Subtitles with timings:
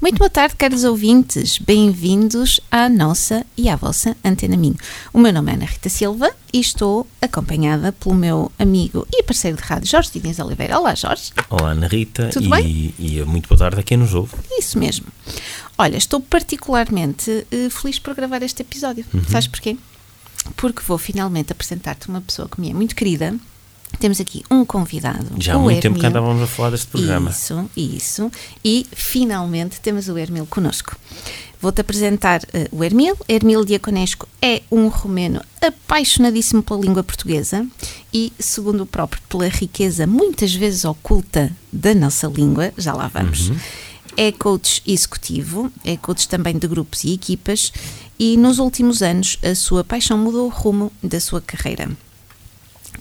[0.00, 1.58] Muito boa tarde, caros ouvintes.
[1.58, 4.76] Bem-vindos à nossa e à vossa Antena Minho.
[5.12, 9.56] O meu nome é Ana Rita Silva e estou acompanhada pelo meu amigo e parceiro
[9.56, 10.78] de rádio, Jorge Diniz Oliveira.
[10.78, 11.32] Olá, Jorge.
[11.50, 12.30] Olá, Ana Rita.
[12.32, 12.94] Tudo e, bem?
[12.96, 14.36] E muito boa tarde a quem nos ouve.
[14.56, 15.06] Isso mesmo.
[15.76, 19.04] Olha, estou particularmente eh, feliz por gravar este episódio.
[19.28, 19.76] Sabes porquê?
[20.56, 23.34] Porque vou finalmente apresentar-te uma pessoa que me é muito querida.
[23.98, 25.26] Temos aqui um convidado.
[25.38, 26.20] Já há muito tempo que Hermil.
[26.20, 27.30] andávamos a falar deste programa.
[27.30, 28.32] Isso, isso.
[28.64, 30.96] E finalmente temos o Hermil connosco.
[31.60, 33.16] Vou-te apresentar eh, o Hermil.
[33.28, 37.66] Hermil Diaconesco é um romeno apaixonadíssimo pela língua portuguesa
[38.14, 42.72] e, segundo o próprio, pela riqueza muitas vezes oculta da nossa língua.
[42.78, 43.50] Já lá vamos.
[44.16, 47.72] É coach executivo, é coach também de grupos e equipas
[48.18, 51.88] e nos últimos anos a sua paixão mudou o rumo da sua carreira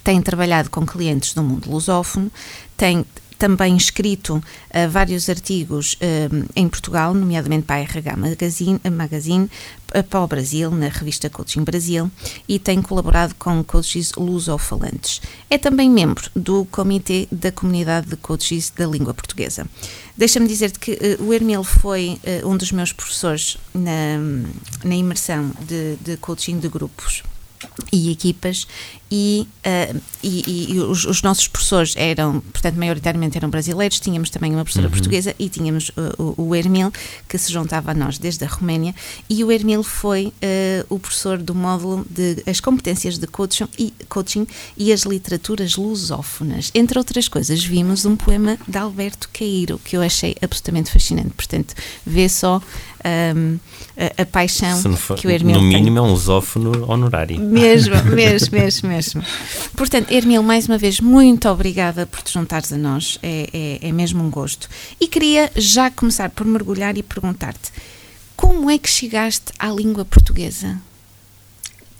[0.08, 2.32] tem trabalhado com clientes do mundo lusófono,
[2.78, 3.04] tem
[3.38, 9.50] também escrito uh, vários artigos uh, em Portugal, nomeadamente para a RH Magazine, Magazine
[9.94, 12.10] uh, para o Brasil, na revista Coaching Brasil,
[12.48, 15.22] e tem colaborado com coaches lusofalantes.
[15.50, 19.68] É também membro do Comitê da Comunidade de Coaches da Língua Portuguesa.
[20.16, 24.20] Deixa-me dizer-te que uh, o Hermil foi uh, um dos meus professores na,
[24.86, 27.24] na imersão de, de coaching de grupos
[27.92, 28.68] e equipas
[29.12, 34.52] e, uh, e, e- os, os nossos professores eram, portanto, maioritariamente eram brasileiros, tínhamos também
[34.52, 36.92] uma professora portuguesa e tínhamos uh, o, o Hermil,
[37.28, 38.94] que se juntava a nós desde a Roménia,
[39.30, 40.34] e o Hermil foi uh,
[40.90, 46.72] o professor do módulo de as competências de coaching e, coaching e as literaturas lusófonas.
[46.74, 51.74] Entre outras coisas, vimos um poema de Alberto Cairo, que eu achei absolutamente fascinante, portanto,
[52.06, 52.62] vê só
[53.36, 53.58] um,
[54.18, 55.70] a, a paixão for- que o Hermil no tem.
[55.80, 57.40] mínimo é um lusófono honorário.
[57.40, 59.24] Mesmo, mesmo, mesmo, mesmo.
[59.76, 63.18] Portanto, Hermil, mais uma vez, muito obrigada por te juntares a nós.
[63.24, 64.70] É, é, é mesmo um gosto.
[65.00, 67.72] E queria já começar por mergulhar e perguntar-te:
[68.36, 70.78] como é que chegaste à língua portuguesa?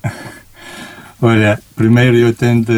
[1.20, 2.74] Olha, primeiro eu tenho de,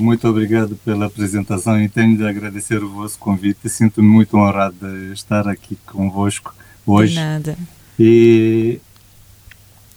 [0.00, 3.68] muito obrigado pela apresentação e tenho de agradecer o vosso convite.
[3.68, 6.52] Sinto-me muito honrado de estar aqui convosco
[6.92, 7.14] hoje.
[7.14, 7.56] nada.
[7.98, 8.80] E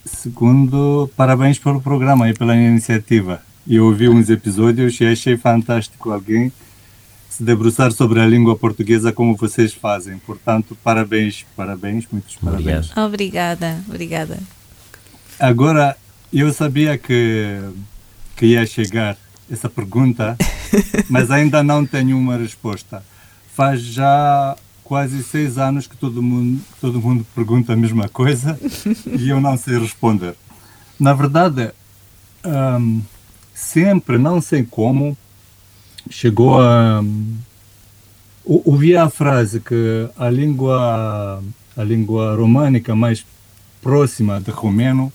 [0.05, 3.41] segundo, parabéns pelo programa e pela iniciativa.
[3.67, 6.51] Eu ouvi uns episódios e achei fantástico alguém
[7.29, 10.17] se debruçar sobre a língua portuguesa como vocês fazem.
[10.19, 12.91] Portanto, parabéns, parabéns, muitos parabéns.
[12.91, 13.07] Obrigado.
[13.07, 14.39] Obrigada, obrigada.
[15.39, 15.95] Agora,
[16.33, 17.61] eu sabia que,
[18.35, 19.17] que ia chegar
[19.49, 20.37] essa pergunta,
[21.09, 23.03] mas ainda não tenho uma resposta.
[23.55, 24.55] Faz já
[24.91, 28.59] quase seis anos que todo mundo, todo mundo pergunta a mesma coisa
[29.17, 30.35] e eu não sei responder.
[30.99, 31.71] Na verdade,
[32.45, 33.01] hum,
[33.53, 35.15] sempre, não sei como,
[36.09, 37.01] chegou a.
[38.43, 41.41] ou- Ouvi a frase que a língua,
[41.77, 43.25] a língua românica mais
[43.81, 45.09] próxima de romeno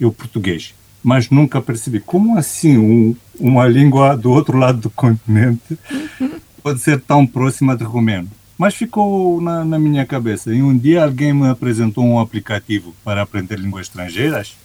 [0.00, 0.74] é o português.
[1.04, 5.78] Mas nunca percebi como assim um- uma língua do outro lado do continente
[6.62, 8.30] pode ser tão próxima de romeno.
[8.58, 10.52] Mas ficou na, na minha cabeça.
[10.52, 14.56] E um dia alguém me apresentou um aplicativo para aprender línguas estrangeiras.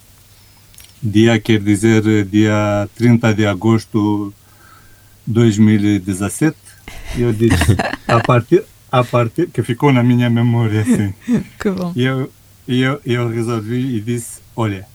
[1.01, 4.33] Dia quer dizer dia 30 de agosto
[5.27, 6.57] de 2017.
[7.15, 7.77] E eu disse,
[8.07, 11.13] a partir, a partir, que ficou na minha memória assim.
[11.59, 11.93] Que bom.
[11.95, 12.31] E eu,
[12.67, 14.87] e eu, eu resolvi e disse: Olha,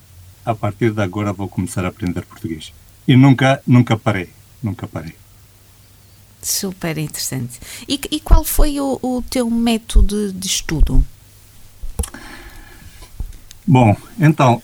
[0.45, 2.73] a partir de agora vou começar a aprender português.
[3.07, 4.31] E nunca, nunca parei.
[4.63, 5.15] Nunca parei.
[6.41, 7.59] Super interessante.
[7.89, 11.05] E, e qual foi o, o teu método de estudo?
[13.67, 14.63] Bom, então,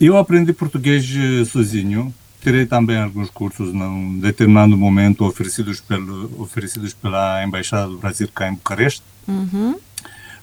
[0.00, 2.12] eu aprendi português eh, sozinho.
[2.40, 8.48] Tirei também alguns cursos num determinado momento oferecidos, pelo, oferecidos pela Embaixada do Brasil cá
[8.48, 9.02] em Bucareste.
[9.28, 9.78] Uhum.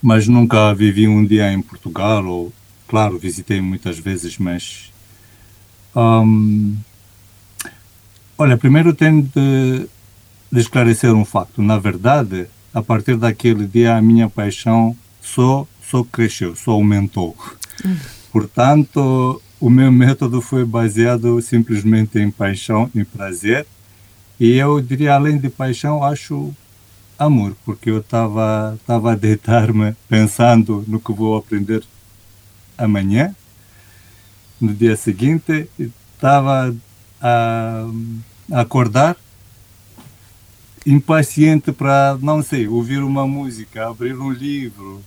[0.01, 2.53] mas nunca vivi um dia em Portugal, ou,
[2.87, 4.91] claro, visitei muitas vezes, mas.
[5.95, 6.77] hum,
[8.37, 9.89] olha, primeiro tenho de,
[10.51, 11.61] de esclarecer um facto.
[11.61, 17.35] Na verdade, a partir daquele dia, a minha paixão só, só cresceu, só aumentou.
[18.31, 23.65] Portanto, o meu método foi baseado simplesmente em paixão e prazer.
[24.39, 26.53] E eu diria, além de paixão, acho
[27.17, 31.83] amor, porque eu estava tava a deitar-me pensando no que vou aprender
[32.77, 33.35] amanhã,
[34.61, 35.67] no dia seguinte,
[36.15, 36.75] estava
[37.19, 37.87] a,
[38.51, 39.17] a acordar
[40.87, 45.01] impaciente para, não sei, ouvir uma música, abrir um livro.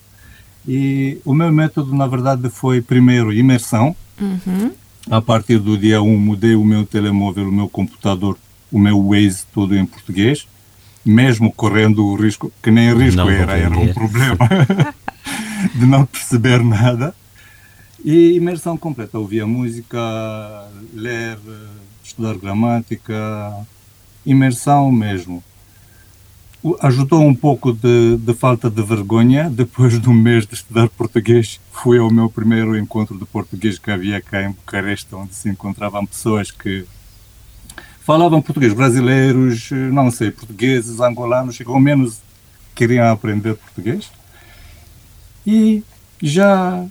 [0.68, 3.96] E o meu método, na verdade, foi primeiro imersão.
[4.20, 4.72] Uhum.
[5.10, 8.36] A partir do dia 1, mudei o meu telemóvel, o meu computador,
[8.70, 10.46] o meu Waze, tudo em português,
[11.02, 14.36] mesmo correndo o risco, que nem risco Não era, era um problema,
[15.74, 17.14] de não perceber nada.
[18.04, 19.98] E imersão completa, ouvia música,
[20.92, 21.38] ler,
[22.04, 23.66] estudar gramática,
[24.26, 25.42] imersão mesmo.
[26.80, 29.48] Ajudou um pouco de, de falta de vergonha.
[29.48, 33.90] Depois de um mês de estudar português, fui ao meu primeiro encontro de português que
[33.90, 36.84] havia cá em Bucareste, onde se encontravam pessoas que
[38.02, 42.20] falavam português, brasileiros, não sei, portugueses, angolanos, que ao menos
[42.74, 44.10] queriam aprender português.
[45.46, 45.82] E
[46.20, 46.84] já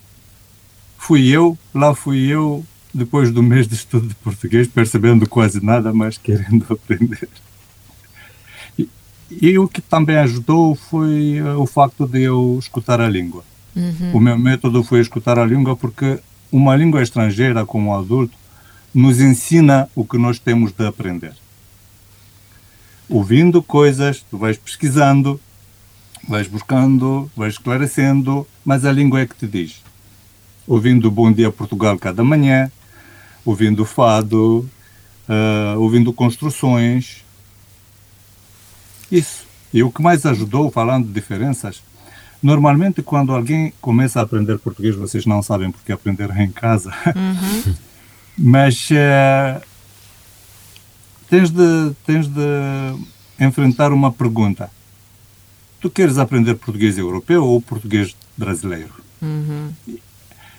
[0.97, 5.93] fui eu, lá fui eu, depois do mês de estudo de português, percebendo quase nada,
[5.93, 7.29] mas querendo aprender.
[9.29, 13.43] E, o que também ajudou foi eh, o facto de eu escutar a língua.
[14.13, 16.19] O meu método foi escutar a língua porque
[16.51, 18.35] uma língua estrangeira, como adulto,
[18.93, 21.33] nos ensina o que nós temos de aprender.
[23.07, 25.39] Ouvindo coisas, tu vais pesquisando,
[26.27, 29.81] vais buscando, vais esclarecendo, mas a língua é que te diz.
[30.67, 32.71] Ouvindo Bom Dia Portugal cada manhã,
[33.45, 34.69] ouvindo fado,
[35.27, 37.23] ah, ouvindo construções.
[39.11, 39.45] Isso.
[39.73, 41.83] E o que mais ajudou, falando de diferenças,
[42.41, 46.91] normalmente quando alguém começa a aprender português, vocês não sabem porque aprenderam em casa,
[48.37, 49.61] mas eh,
[51.29, 52.41] tens, de, tens de
[53.39, 54.71] enfrentar uma pergunta.
[55.79, 58.93] Tu queres aprender português europeu ou português brasileiro?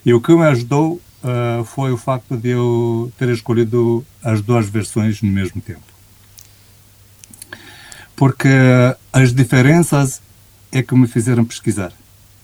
[0.04, 4.68] E o que me ajudou eh, foi o facto de eu ter escolhido as duas
[4.68, 5.89] versões no mesmo tempo.
[8.20, 8.50] Porque
[9.10, 10.20] as diferenças
[10.70, 11.90] é que me fizeram pesquisar.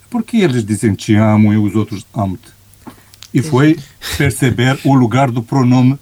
[0.09, 2.49] Porque eles dizem te amo e os outros amo-te.
[3.35, 3.79] E foi
[4.17, 5.99] perceber o lugar do pronome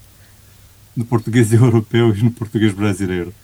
[0.96, 3.34] no português europeu e no português brasileiro.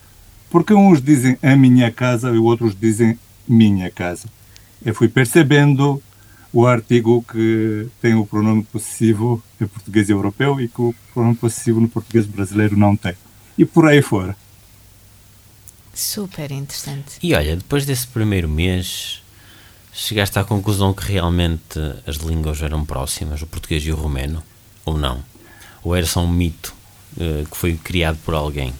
[0.49, 4.29] Porque uns dizem a minha casa e outros dizem minha casa.
[4.85, 6.01] Eu fui percebendo
[6.53, 11.81] o artigo que tem o pronome possessivo em português europeu e que o pronome possessivo
[11.81, 13.15] no português brasileiro não tem.
[13.57, 14.33] E por aí fora.
[15.93, 17.17] Super interessante.
[17.21, 19.21] E olha, depois desse primeiro mês,
[19.93, 24.41] chegaste à conclusão que realmente as línguas eram próximas, o português e o romeno?
[24.85, 25.23] Ou não?
[25.83, 26.73] Ou era só um mito
[27.19, 28.73] eh, que foi criado por alguém?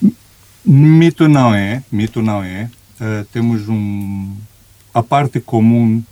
[0.63, 2.69] Mito não é, mito não é.
[3.00, 4.36] Eh, temos um
[4.94, 6.04] a parte comum.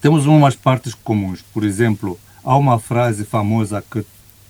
[0.00, 1.42] Temos umas partes comuns.
[1.52, 4.04] Por exemplo, há uma frase famosa que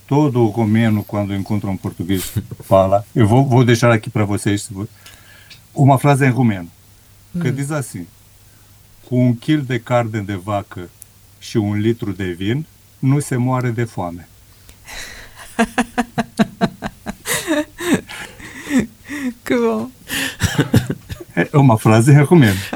[0.07, 2.33] todo romeno quando encontra um português
[2.63, 3.05] fala.
[3.15, 4.69] Eu vou, vou deixar aqui para vocês.
[5.79, 6.69] Uma frase em romeno
[7.41, 8.07] que diz assim:
[9.07, 10.91] com um quilo de carne de vaca
[11.55, 12.65] e um litro de vinho,
[13.01, 14.23] não se morre de fome.
[19.45, 19.91] Que bom.
[21.35, 22.59] É uma frase em romeno.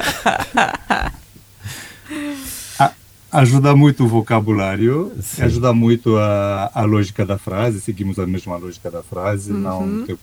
[2.78, 2.92] A-
[3.30, 5.42] Ajuda muito o vocabulário, Sim.
[5.42, 10.18] ajuda muito a, a lógica da frase, seguimos a mesma lógica da frase, não ter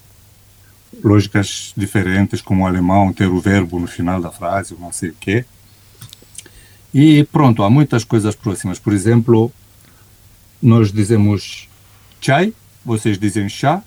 [1.03, 5.09] lógicas diferentes, como o alemão, ter o verbo no final da frase, ou não sei
[5.09, 5.45] o quê.
[6.93, 8.79] E pronto, há muitas coisas próximas.
[8.79, 9.51] Por exemplo,
[10.61, 11.67] nós dizemos
[12.19, 12.53] chai,
[12.83, 13.83] vocês dizem chá,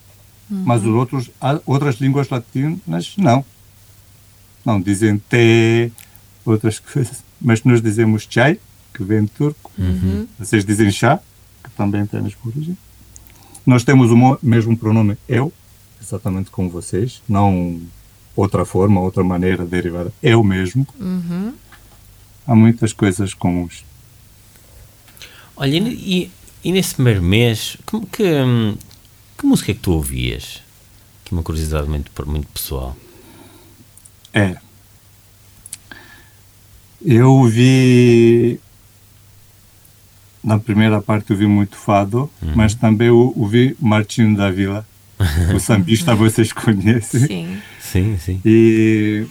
[0.48, 3.44] mas os outros, há outras línguas latinas não.
[4.64, 5.90] Não dizem té,
[6.44, 7.24] outras coisas.
[7.40, 8.58] Mas nós dizemos chai,
[8.94, 9.70] que vem de turco.
[10.38, 11.18] Vocês dizem chá,
[11.64, 12.76] que também tem a mesma origem.
[13.66, 15.52] Nós temos o mo- mesmo pronome eu,
[16.02, 17.80] exatamente como vocês, não
[18.34, 20.12] outra forma, outra maneira derivada.
[20.22, 20.86] Eu mesmo.
[22.46, 23.84] Há muitas coisas comuns.
[25.56, 26.30] Olha, e,
[26.64, 28.76] e nesse primeiro mês, que, que, hum,
[29.38, 30.62] que música é que tu ouvias?
[31.24, 32.96] Que uma curiosidade muito, muito pessoal.
[34.32, 34.56] É.
[37.04, 38.58] Eu vi.
[40.42, 44.84] Na primeira parte eu vi muito fado, mas também eu ouvi Martinho da Vila.
[45.54, 47.26] O sambista vocês conhecem.
[47.26, 47.58] Sim.
[47.80, 48.40] Sim, sim.
[48.44, 49.26] E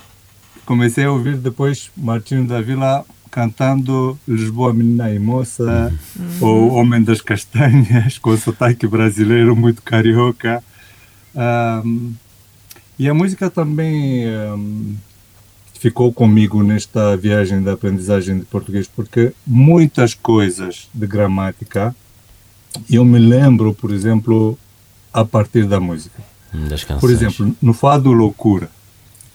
[0.65, 5.93] comecei a ouvir depois Martinho da Vila cantando Lisboa Menina e Moça,
[6.41, 10.61] ou Homem das Castanhas, com sotaque brasileiro muito carioca.
[11.33, 12.11] Ahm,
[12.99, 14.95] e a música também ahm,
[15.79, 21.95] ficou comigo nesta viagem da aprendizagem de português, porque muitas coisas de gramática
[22.89, 24.57] eu me lembro, por exemplo,
[25.13, 26.21] a partir da música.
[26.51, 26.99] Canções.
[26.99, 28.69] Por exemplo, no Fado Loucura,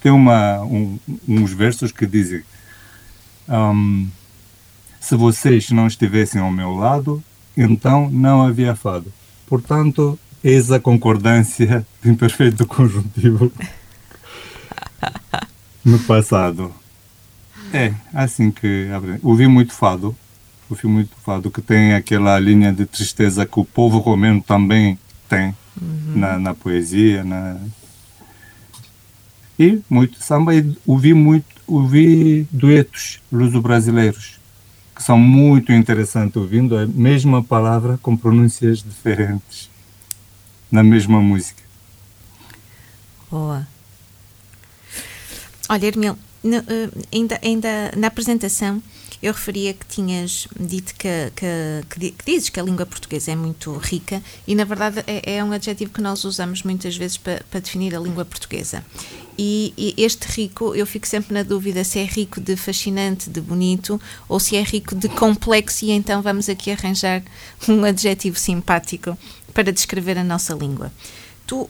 [0.01, 2.43] tem uma, um, uns versos que dizem:
[3.49, 4.07] um,
[5.01, 7.23] Se vocês não estivessem ao meu lado,
[7.57, 9.13] então não havia fado.
[9.47, 13.51] Portanto, eis a concordância de imperfeito conjuntivo
[15.85, 16.73] no passado.
[17.73, 18.89] É, assim que.
[19.23, 20.15] Ouvi muito fado,
[20.69, 25.55] ouvi muito fado, que tem aquela linha de tristeza que o povo romeno também tem
[26.15, 27.59] na, na poesia, na...
[29.59, 34.39] E muito samba, e ouvi muito, ouvi duetos luso-brasileiros,
[34.95, 39.71] que são muito interessantes, ouvindo a mesma palavra com pronúncias diferentes,
[40.71, 41.63] na mesma música.
[43.31, 43.67] Boa.
[45.69, 48.83] Olha, Hermil, no, eh, ainda, ainda na apresentação
[49.23, 51.47] eu referia que tinhas dito que, que,
[51.91, 55.37] que, di- que dizes que a língua portuguesa é muito rica e, na verdade, é,
[55.37, 58.85] é um adjetivo que nós usamos muitas vezes para, para definir a língua portuguesa.
[59.39, 63.41] E, e este rico, eu fico sempre na dúvida se é rico de fascinante, de
[63.41, 67.23] bonito, ou se é rico de complexo, e então vamos aqui arranjar
[67.69, 69.17] um adjetivo simpático
[69.53, 70.91] para descrever a nossa língua.
[71.47, 71.69] Tu,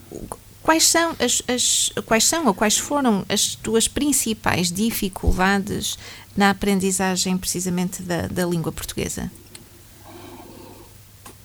[0.66, 5.96] quais são as, as- quais são ou quais foram as tuas principais dificuldades
[6.36, 9.30] na aprendizagem precisamente da, da língua portuguesa?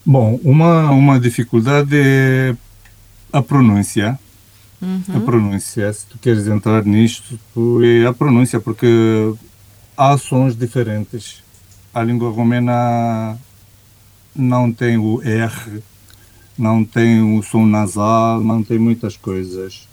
[0.06, 2.56] Bom, uma, uma dificuldade é
[3.32, 4.20] a pronúncia.
[5.16, 7.40] A pronúncia, se tu queres entrar nisto,
[7.86, 8.88] é a pronúncia, porque
[9.96, 11.44] há sons diferentes.
[11.94, 13.38] A língua romena
[14.36, 15.84] não tem o R,
[16.62, 19.88] não tem o som nasal, não tem muitas coisas.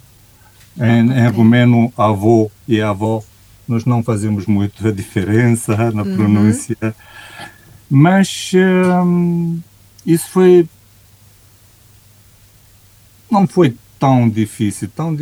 [0.77, 3.25] Em, em romeno, avô e avó,
[3.67, 6.77] nós não fazemos muito a diferença na pronúncia.
[7.89, 9.61] Mas hum,
[10.05, 10.69] isso foi.
[13.31, 14.91] Não foi tão difícil.
[14.95, 15.17] Tão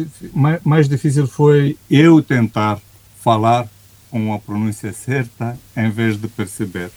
[0.65, 2.81] mais difícil foi eu tentar
[3.23, 3.69] falar
[4.11, 6.91] com a pronúncia certa em vez de perceber.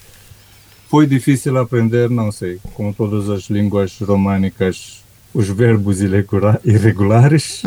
[0.90, 7.62] Foi difícil aprender, não sei, com todas as línguas românicas, os verbos irregula- irregulares,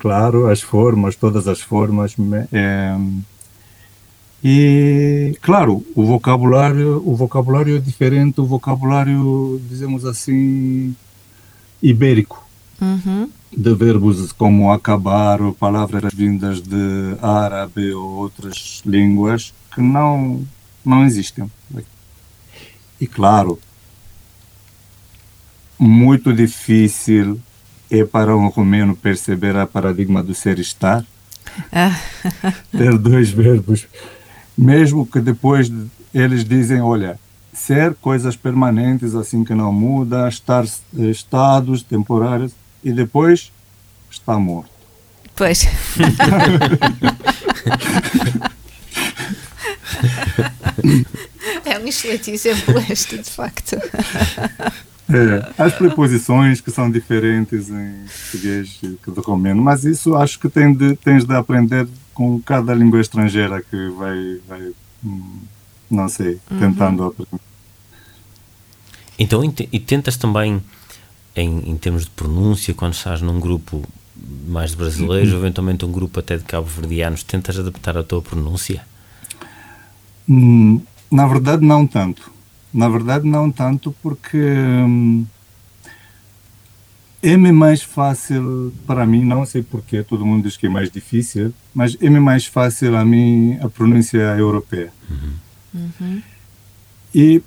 [0.00, 2.16] claro, as formas, todas as formas.
[2.52, 3.22] em,
[4.44, 10.94] e, claro, o vocabulário, o vocabulário é diferente, o vocabulário, dizemos assim,
[11.82, 12.44] ibérico,
[12.80, 13.28] Uhum.
[13.56, 20.44] de verbos como acabar, palavras vindas de árabe ou outras línguas que não,
[20.84, 21.50] não existem.
[23.00, 23.58] E, claro,
[25.78, 27.40] muito difícil
[27.90, 31.04] é para um romeno perceber a paradigma do ser-estar
[31.72, 31.96] Ah,
[32.72, 33.86] ter dois verbos,
[34.58, 37.18] mesmo que depois de- eles dizem, olha,
[37.52, 43.52] ser coisas permanentes assim que não muda, estar eh, estados temporários e depois
[44.10, 44.70] está morto.
[45.34, 45.66] pois.
[51.86, 53.76] é um excelente exemplo este, de facto.
[55.08, 57.94] É, as preposições que são diferentes em
[58.32, 62.74] português que do romeno, mas isso acho que tem de, tens de aprender com cada
[62.74, 64.72] língua estrangeira que vai, vai
[65.04, 65.38] hum,
[65.88, 67.40] não sei, tentando aprender.
[69.18, 70.60] Então, e te- e tentas também,
[71.36, 73.82] em, em termos de pronúncia, quando estás num grupo
[74.48, 78.84] mais de brasileiros, ou eventualmente um grupo até de cabo-verdianos, tentas adaptar a tua pronúncia?
[80.28, 82.30] Hum, Na verdade, não tanto.
[82.72, 85.24] Na verdade, não tanto porque hum,
[87.22, 91.52] é-me mais fácil para mim, não sei porquê, todo mundo diz que é mais difícil,
[91.74, 94.92] mas é-me mais fácil a mim a pronúncia europeia.
[97.14, 97.42] E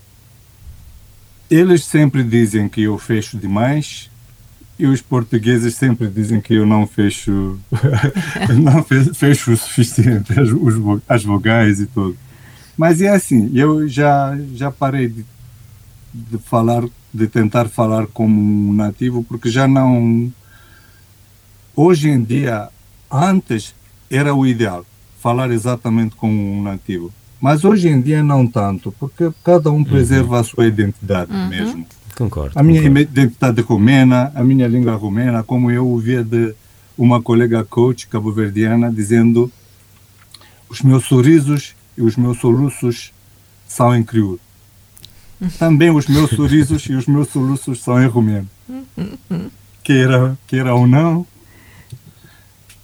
[1.50, 4.10] eles sempre dizem que eu fecho demais
[4.78, 7.60] e os portugueses sempre dizem que eu não fecho,
[8.64, 12.18] não fe- fecho o suficiente, as, os as vogais e tudo.
[12.80, 15.26] Mas é assim, eu já, já parei de,
[16.14, 20.32] de falar, de tentar falar como um nativo, porque já não.
[21.76, 22.70] Hoje em dia,
[23.12, 23.76] antes
[24.10, 24.86] era o ideal,
[25.20, 27.12] falar exatamente como um nativo.
[27.42, 31.86] Mas hoje em dia não tanto, porque cada um preserva a sua identidade mesmo.
[32.18, 32.58] Concordo.
[32.58, 33.02] A minha concordo.
[33.02, 36.56] identidade romena, a minha língua romena, como eu ouvia de
[36.98, 39.52] uma colega coach cabo-verdiana dizendo
[40.70, 43.12] os meus sorrisos e os meus soluços
[43.68, 44.40] são em crioulo.
[45.60, 48.50] Também os meus sorrisos e os meus soluços são em romeno.
[49.84, 51.28] Queira, queira ou não,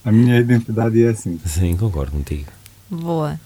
[0.04, 1.40] a minha identidade é assim.
[1.46, 2.52] Sim, concordo contigo.
[2.90, 3.40] Boa.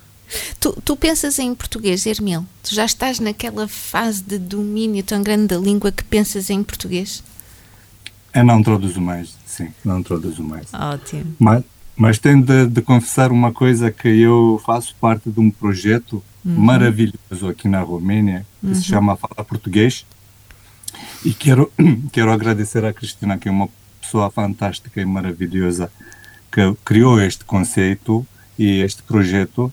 [0.60, 2.46] Tu, tu pensas em português, Hermil?
[2.64, 7.24] Tu já estás naquela fase de domínio tão grande da língua que pensas em português?
[8.34, 10.68] Eu não traduzo mais, sim, não traduzo mais.
[10.74, 11.36] Ótimo.
[11.40, 11.64] Mas,
[12.00, 17.50] mas tenho de, de confessar uma coisa que eu faço parte de um projeto maravilhoso
[17.50, 20.06] aqui na Romênia, que se chama Fala Português.
[21.26, 21.70] E quero,
[22.14, 23.68] quero agradecer a Cristina, que é uma
[24.00, 25.92] pessoa fantástica e maravilhosa,
[26.50, 28.26] que criou este conceito
[28.58, 29.70] e este projeto.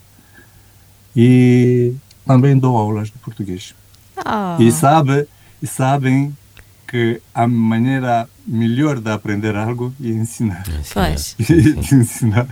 [1.14, 1.94] E
[2.26, 3.72] também dou aulas de português.
[4.16, 5.28] Oh, E, sabe,
[5.62, 6.36] e sabem
[6.86, 10.64] que a maneira melhor de aprender algo é ensinar.
[10.92, 12.48] Pois, E ensinar.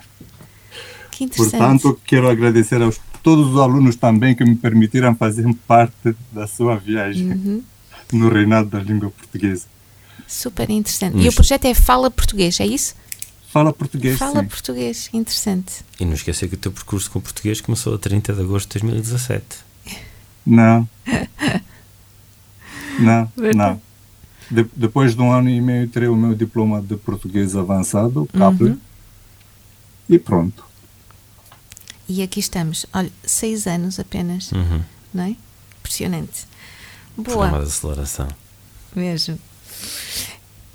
[1.11, 1.51] que interessante.
[1.59, 2.91] Portanto, quero agradecer a
[3.23, 7.63] todos os alunos também que me permitiram fazer parte da sua viagem Uhum.
[8.13, 9.67] no reinado da língua portuguesa.
[10.27, 11.17] Super interessante.
[11.19, 12.95] E o projeto é Fala Português, é isso?
[13.53, 14.49] Fala português, Fala sim.
[14.49, 15.85] português, interessante.
[16.01, 18.81] E não esquecer que o teu percurso com português começou a 30 de agosto de
[18.81, 19.45] 2017.
[20.45, 20.89] Não.
[22.99, 23.57] Não, Verdade.
[23.57, 23.83] não.
[24.51, 28.39] De- depois de um ano e meio, tirei o meu diploma de português avançado, Uhum.
[28.39, 28.79] CAPLE,
[30.09, 30.65] e pronto.
[32.09, 32.85] E aqui estamos.
[32.93, 34.83] Olha, seis anos apenas, Uhum.
[35.13, 35.37] não é?
[35.81, 36.47] Impressionante.
[37.17, 38.29] Programa Boa, de aceleração.
[38.95, 39.39] mesmo.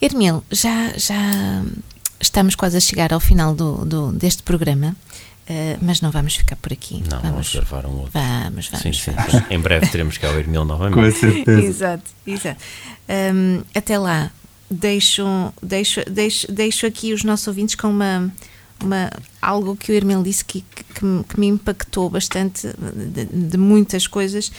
[0.02, 1.64] Hermil, já, já
[2.20, 4.96] estamos quase a chegar ao final do, do- deste programa,
[5.50, 7.02] eh, mas não vamos ficar por aqui.
[7.10, 8.12] Não, vamos vamos, gravar um outro.
[8.14, 8.84] vamos, vamos.
[8.84, 9.12] Sim, sim.
[9.12, 9.50] vamos.
[9.52, 11.18] Em breve teremos cá o Com novamente.
[11.18, 11.62] certeza.
[11.66, 12.62] Exato, exato.
[13.34, 14.32] Hum, até lá,
[14.70, 15.24] deixo,
[15.62, 18.32] deixo, deixo, deixo aqui os nossos ouvintes com uma,
[18.84, 19.10] uma,
[19.42, 22.68] algo que o Hermel disse que, que, que me- impactou bastante
[23.12, 24.52] de, de muitas coisas.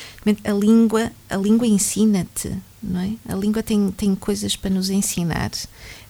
[0.44, 3.12] A língua, a língua ensina-te, não é?
[3.32, 5.52] A língua tem, tem coisas para nos ensinar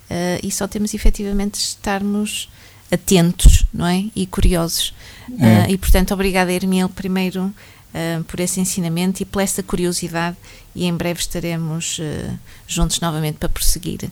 [0.08, 2.48] eh, e só temos efetivamente de estarmos
[2.90, 4.04] atentos, não é?
[4.16, 4.92] E curiosos.
[5.38, 5.46] É.
[5.46, 7.52] Eh, e portanto, obrigada, Hermiel, primeiro
[7.94, 10.36] eh, por esse ensinamento e por essa curiosidade.
[10.74, 12.30] E em breve estaremos eh,
[12.66, 14.10] juntos novamente para prosseguir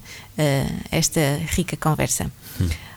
[0.91, 1.21] esta
[1.57, 2.31] rica conversa.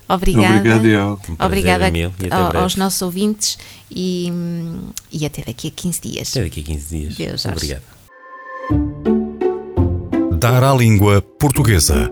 [0.09, 0.57] Obrigada.
[0.57, 1.13] Obrigado.
[1.13, 2.63] Um prazer, Obrigada Hermil, e até ao- breve.
[2.63, 3.57] aos nossos ouvintes
[3.89, 6.29] e, hum, e até daqui a 15 dias.
[6.31, 7.15] Até daqui a 15 dias.
[7.15, 7.45] Deus.
[7.45, 7.83] Obrigado.
[10.37, 12.11] Dar à língua portuguesa.